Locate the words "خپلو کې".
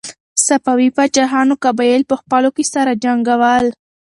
2.21-2.63